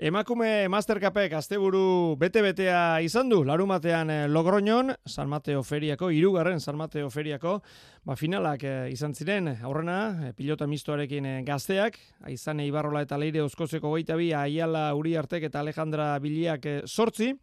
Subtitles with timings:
[0.00, 7.10] Emakume Mastercapek asteburu bete-betea izan du, larumatean eh, Logroñon, San Mateo Feriako, irugarren San Mateo
[7.12, 7.58] Feriako,
[8.08, 13.92] ba, finalak eh, izan ziren, aurrena, eh, pilota mistoarekin gazteak, aizan Ibarrola eta Leire Oskozeko
[13.92, 17.34] goita bi, Aiala Uriartek eta Alejandra Biliak sortzi,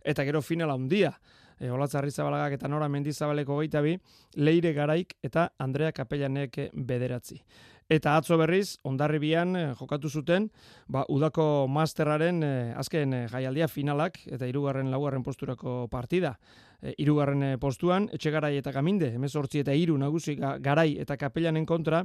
[0.00, 1.12] eta gero finala handia.
[1.56, 3.92] E, Olatza Arrizabalaga eta Nora Mendizabaleko goita bi,
[4.40, 7.42] Leire Garaik eta Andrea Kapellanek bederatzi.
[7.86, 10.48] Eta atzo berriz, ondarribian eh, jokatu zuten,
[10.90, 16.34] ba, udako masterraren eh, azken eh, jaialdia finalak, eta irugarren laugarren posturako partida.
[16.82, 21.64] E, irugarren postuan, etxe garai eta gaminde, emez hortzi eta iru nagusi garai eta kapellanen
[21.64, 22.02] kontra,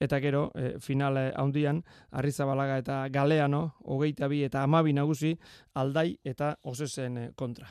[0.00, 1.82] eta gero, e, final handian,
[2.16, 5.34] arrizabalaga eta galeano, hogeita bi eta amabi nagusi,
[5.74, 7.68] aldai eta osesen kontra.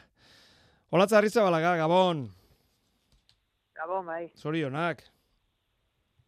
[0.91, 2.27] Olatza arrizabalaga, Gabon!
[3.76, 4.23] Gabon, bai.
[4.37, 5.14] Zorionak.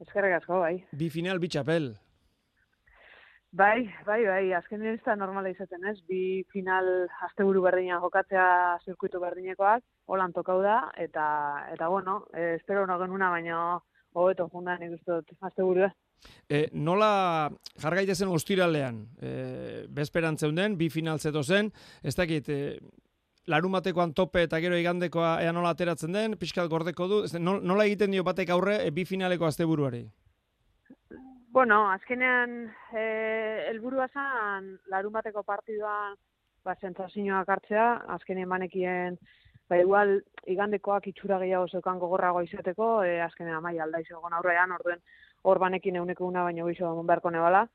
[0.04, 0.76] Eskerrik asko, bai.
[0.94, 1.96] Bi final, bi txapel.
[3.58, 8.48] Bai, bai, bai, azken ez da normala izaten ez, bi final asteburu berdina jokatzea
[8.86, 11.28] zirkuitu berdinekoak, holan tokau da, eta,
[11.74, 13.62] eta bueno, eh, espero no genuna, baina
[14.14, 15.88] hobeto jundan ikustot asteburu
[16.50, 19.32] E, nola jargaite zen ostiralean, e,
[19.94, 21.70] bezperan zeunden, bi final zeto zen,
[22.04, 22.80] ez dakit, e,
[23.48, 28.24] larumatekoan tope eta gero igandekoa ea nola ateratzen den, pixkat gordeko du, nola egiten dio
[28.28, 30.04] batek aurre e, bi finaleko asteburuari?
[31.58, 32.58] Bueno, azkenean
[32.94, 33.04] e,
[33.72, 36.14] elburua zan larumateko partidua
[36.66, 37.88] ba, sentzazioak hartzea,
[38.18, 39.18] azkenean banekien
[39.70, 45.02] ba, igual igandekoak itxura gehiago zeukan gogorrago izateko, e, azkenean amai aldaizo egon aurrean, orduen
[45.48, 47.68] hor banekin euneko una baino gizo beharko nebala.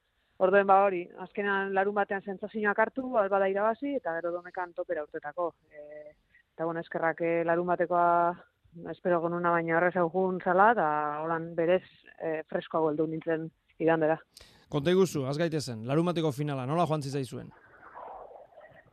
[0.42, 5.04] Orduen ba hori, azkenan larun batean sentsazioak hartu, alba da irabazi eta gero domekan topera
[5.04, 5.52] urtetako.
[5.70, 6.14] E,
[6.54, 8.06] eta bueno, eskerrak e, larun batekoa
[8.90, 10.86] espero gonuna baina horrez augun zala, eta
[11.22, 11.84] holan berez
[12.18, 13.46] e, freskoa goldu nintzen
[13.78, 14.16] igandera.
[14.72, 17.52] Konta iguzu, az gaitezen, larun bateko finala, nola joan zuen?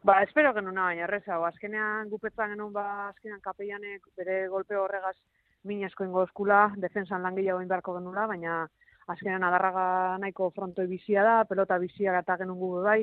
[0.04, 5.16] Ba, espero genuna baina horrez hau, azkenean gupetzan genuen ba, azkenean kapeianek bere golpe horregaz
[5.64, 8.68] minasko ingo eskula, defensan langile hau inbarko genula, baina
[9.14, 9.86] azkenean adarraga
[10.22, 13.02] nahiko frontoi bizia da, pelota bizia gata genungu bai,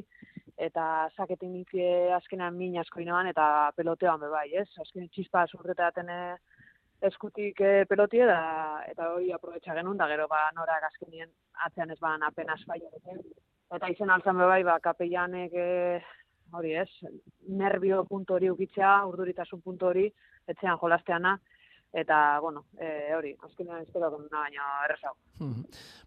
[0.67, 0.85] eta
[1.17, 4.69] saketin nintie azkenean min asko inoan, eta pelotean be bai, ez?
[4.85, 6.37] Azkenean txispa zurreta eh,
[7.11, 11.29] eskutik e, pelotie, da, eta hori aprobetsa genuen, da gero ba norak azkenien
[11.67, 12.81] atzean ez ban apenas bai.
[13.75, 16.01] Eta izen altzan be bai, ba, kapeianek e,
[16.53, 16.89] hori ez,
[17.49, 20.07] nervio puntu hori ukitzea, urduritasun puntu hori,
[20.47, 21.37] etzean jolasteana,
[21.97, 25.15] eta bueno, eh hori, azkenean espero una baina erresau.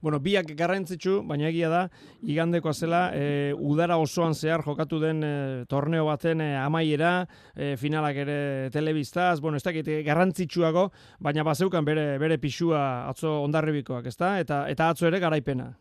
[0.02, 1.82] bueno, biak garrantzitsu, baina egia da
[2.22, 8.22] igandekoa zela, e, udara osoan zehar jokatu den e, torneo baten e, amaiera, e, finalak
[8.22, 14.38] ere telebistaz, bueno, ez dakit garrantzitsuago, baina bazeukan bere bere pixua atzo ondarribikoak, ezta?
[14.40, 15.72] Eta eta atzo ere garaipena.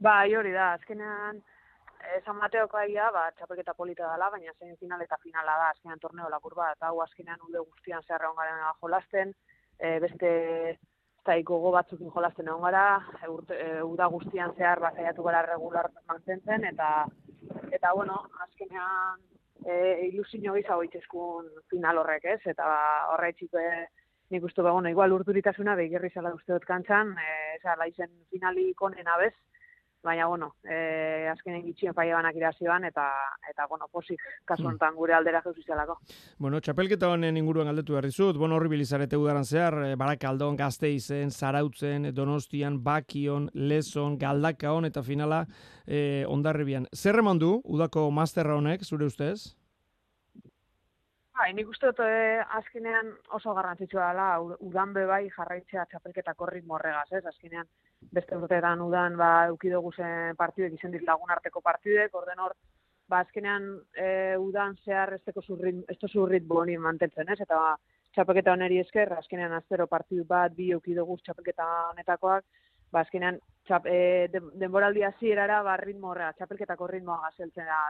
[0.00, 1.42] Bai, hori da, azkenean
[2.24, 6.28] San Mateoko aia, ba, txapelketa polita dela, baina zein final eta finala da, azkenean torneo
[6.30, 9.32] lakur bat, hau azkenean ude guztian zeharra ongaren jolasten,
[9.78, 10.32] e, beste
[11.26, 12.84] zaiko go batzukin jolasten egon gara,
[13.22, 16.90] e, e, uda guztian zehar bat zaiatu gara regular mantentzen, eta,
[17.70, 19.22] eta bueno, azkenean
[19.64, 22.66] e, ilusio gizago itxeskun final horrek ez, eta
[23.14, 23.68] horretxik e,
[24.34, 29.08] nik uste begono, igual urduritasuna behigirri zela uste dut kantzan, e, zela izen finali konen
[29.08, 29.34] abez,
[30.02, 33.06] baina bueno, eh azkenen gitxien paia banak irazioan eta
[33.50, 34.72] eta bueno, posik kasu hmm.
[34.72, 35.98] hontan gure aldera jeuzizelako.
[36.38, 41.30] Bueno, txapelketa honen inguruan galdetu behar dizut, bueno, horri bilizarete udaran zehar, e, Barakaldon, Gazteizen,
[41.30, 45.46] Zarautzen, Donostian, Bakion, Leson, Galdakaon eta finala
[45.86, 46.88] e, ondarribian.
[46.94, 49.61] Zer du udako masterra honek, zure ustez?
[51.32, 54.26] Bai, nik uste dut eh, azkenean oso garrantzitsua dela,
[54.68, 57.22] udan be bai jarraitzea txapelketa korrit morregaz, ez?
[57.30, 57.68] Azkenean
[58.18, 62.52] beste urteetan udan ba eukidogu zen partidek izen dit lagun arteko partidek, orden hor
[63.08, 67.40] ba azkenean e, udan zehar esteko zurrit, esto zurrit boni mantentzen, ez?
[67.46, 67.72] Eta ba,
[68.12, 72.44] txapelketa honeri esker, azkenean aztero partidu bat bi eukidogu txapelketa honetakoak,
[72.92, 74.28] ba azkenean txap, e,
[74.60, 77.82] denboraldi hasierara ba ritmo horrega, txapelketako ritmoa gazeltzen da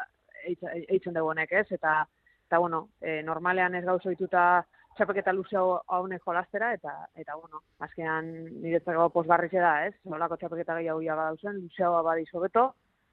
[0.46, 1.68] eitzen dugu honek, ez?
[1.74, 2.02] Eta
[2.52, 4.60] eta bueno, e, normalean ez gauzo dituta
[4.98, 8.26] txapeketa luzeo haune jolastera, eta, eta bueno, azkenan
[8.60, 9.94] niretzako posgarrize da, ez?
[10.04, 12.66] Nolako txapeketa gehiago ia badauzen, luzeoa badi sobeto,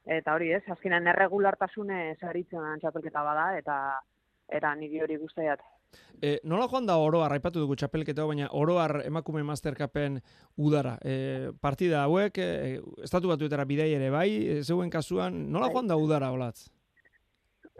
[0.03, 3.77] eta hori ez, azkenan erregulartasune zaritzen txapelketa bada, eta
[4.51, 5.63] eta niri hori guztiat.
[6.19, 10.19] E, nola joan da oroar, raipatu dugu txapelketa, baina oroar emakume masterkapen
[10.57, 10.97] udara.
[10.99, 12.75] E, partida hauek, e,
[13.07, 15.77] estatu batuetara bidei ere bai, e, zeuen kasuan, nola bai.
[15.77, 16.67] joan da udara olatz?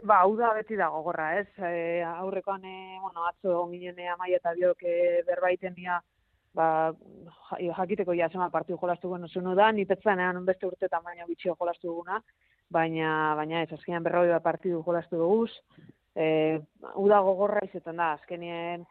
[0.02, 1.48] Ba, hau da beti da gogorra, ez?
[1.58, 4.94] E, aurrekoan, e, bueno, atzo ginen e, amai eta biok e,
[5.26, 5.98] berbaiten dira,
[6.56, 6.92] ba,
[7.60, 11.88] jakiteko ja zema partiu jolastu guen zunu da, ni petzanean beste urte baina bitxio jolastu
[11.88, 12.22] duguna,
[12.70, 15.50] baina, baina ez, azkenean berroi bat partidu jolastu duguz,
[16.16, 16.60] e,
[16.96, 18.86] uda gogorra izetan da, azkenean,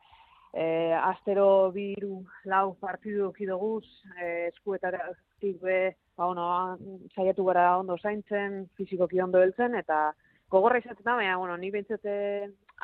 [0.53, 3.85] e, astero biru lau partidu okidoguz,
[4.21, 6.77] e, eskuetatik be, ba, ono,
[7.15, 10.11] saiatu gara ondo zaintzen, fizikoki ondo heltzen, eta
[10.49, 12.15] gogorra izaten da, baina, bueno, ni bintzete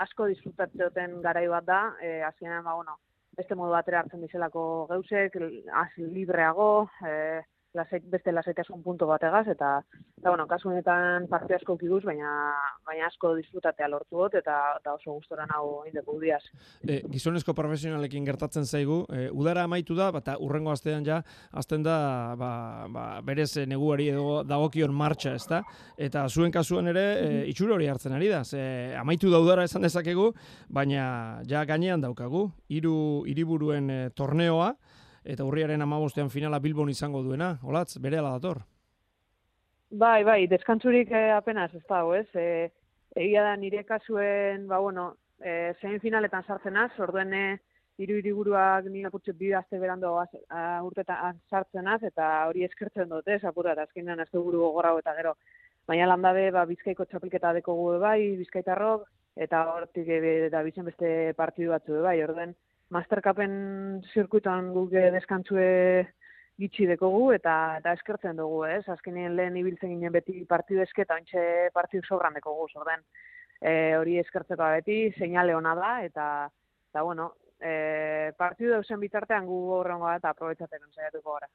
[0.06, 2.98] asko disfrutatzeoten garai bat da, e, azkenean, ba, bueno,
[3.36, 5.38] beste modu batera hartzen dizelako geusek,
[5.74, 7.42] az libreago, e,
[7.76, 9.70] lasait, beste lasaitasun punto bategaz, eta,
[10.18, 12.30] eta bueno, kasu honetan parte asko kiduz, baina,
[12.88, 16.42] baina asko disfrutatea lortu dut, eta, eta oso gustora nago indeko udiaz.
[16.82, 21.98] E, gizonezko profesionalekin gertatzen zaigu, e, udara amaitu da, eta urrengo astean ja, azten da,
[22.40, 22.52] ba,
[22.92, 25.62] ba, berez neguari edo dagokion martxa, ez da?
[25.98, 29.86] Eta zuen kasuan ere, e, itxur hori hartzen ari da, ze amaitu da udara esan
[29.86, 30.32] dezakegu,
[30.70, 32.98] baina ja gainean daukagu, hiru
[33.30, 34.74] hiriburuen e, torneoa,
[35.26, 38.62] eta urriaren amabostean finala Bilbon izango duena, olatz, bere ala dator?
[39.90, 42.28] Bai, bai, deskantzurik eh, apenas ez dago, ez?
[42.36, 42.70] E,
[43.16, 47.46] egia da nire kasuen, ba, bueno, e, zein finaletan sartzen az, orduen e,
[48.04, 50.12] iru iriburuak nire apurtxe bi azte berando
[50.84, 55.16] urtetan sartzen az, eta hori eskertzen dut, ez, apurra, eta azkenean azte buru gogorra eta
[55.16, 55.36] gero.
[55.88, 60.10] Baina landabe, ba, bizkaiko txapelketa deko gu bai, bizkaitarrok, eta hortik
[60.52, 62.56] da bizen beste partidu batzu bai, orduen,
[62.94, 63.56] Mastercapen
[64.14, 65.70] zirkuitan guk deskantzue
[66.60, 68.84] gitxi dekogu eta eta eskertzen dugu, ez?
[68.90, 73.02] Azkenien lehen ibiltzen ginen beti partidu esketa, ontxe partidu sobran dekogu, zorden.
[73.60, 76.28] E, hori eskertzeko beti, seinale ona da, eta,
[76.92, 81.50] eta bueno, e, partidu dauzen bitartean gu horrengo eta aprobetsatzen saiatuko gara.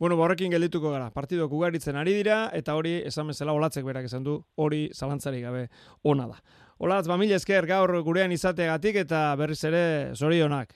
[0.00, 1.10] Bueno, ba, geldituko gara.
[1.10, 5.68] Partidu kugaritzen ari dira, eta hori, esan bezala, olatzek berak esan du, hori zalantzari gabe
[6.02, 6.40] ona da.
[6.80, 9.82] Olatz, ba, mila esker gaur gurean izateagatik eta berriz ere
[10.16, 10.72] zorionak.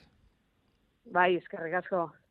[1.15, 2.03] Bai, eskerrik asko.